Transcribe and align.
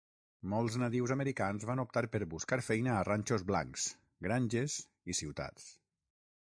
Molts 0.51 0.77
nadius 0.83 1.11
americans 1.15 1.67
van 1.71 1.83
optar 1.83 2.03
per 2.15 2.21
buscar 2.33 2.59
feina 2.69 2.97
a 2.97 3.05
ranxos 3.11 3.47
blancs, 3.53 3.87
granges 4.29 4.81
i 5.15 5.19
ciutats. 5.21 5.71